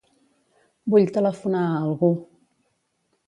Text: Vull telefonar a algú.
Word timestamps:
Vull 0.93 1.11
telefonar 1.17 1.61
a 1.65 1.75
algú. 1.81 2.11